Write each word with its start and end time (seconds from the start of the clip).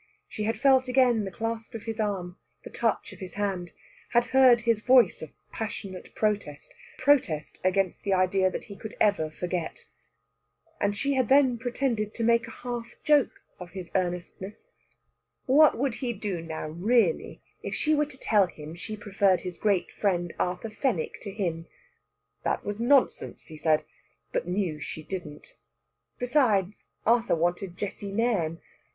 She 0.27 0.45
had 0.45 0.57
felt 0.59 0.87
again 0.87 1.25
the 1.25 1.31
clasp 1.31 1.75
of 1.75 1.83
his 1.83 1.99
arm, 1.99 2.39
the 2.63 2.71
touch 2.71 3.13
of 3.13 3.19
his 3.19 3.35
hand; 3.35 3.71
had 4.13 4.25
heard 4.33 4.61
his 4.61 4.79
voice 4.79 5.21
of 5.21 5.29
passionate 5.51 6.15
protest 6.15 6.73
protest 6.97 7.59
against 7.63 8.01
the 8.01 8.11
idea 8.11 8.49
that 8.49 8.63
he 8.63 8.75
could 8.75 8.97
ever 8.99 9.29
forget. 9.29 9.85
And 10.79 10.97
she 10.97 11.13
had 11.13 11.29
then 11.29 11.59
pretended 11.59 12.15
to 12.15 12.23
make 12.23 12.47
a 12.47 12.57
half 12.65 12.95
joke 13.03 13.43
of 13.59 13.73
his 13.73 13.91
earnestness. 13.93 14.69
What 15.45 15.77
would 15.77 15.93
he 15.93 16.13
do 16.13 16.41
now, 16.41 16.67
really, 16.69 17.39
if 17.61 17.75
she 17.75 17.93
were 17.93 18.07
to 18.07 18.17
tell 18.17 18.47
him 18.47 18.73
she 18.73 18.97
preferred 18.97 19.41
his 19.41 19.59
great 19.59 19.91
friend 19.91 20.33
Arthur 20.39 20.71
Fenwick 20.71 21.21
to 21.21 21.29
him? 21.29 21.67
That 22.41 22.65
was 22.65 22.79
nonsense, 22.79 23.45
he 23.45 23.55
said. 23.59 23.83
She 24.33 24.41
knew 24.49 24.79
she 24.79 25.03
didn't. 25.03 25.57
Besides, 26.17 26.83
Arthur 27.05 27.35
wanted 27.35 27.77
Jessie 27.77 28.11
Nairn. 28.11 28.61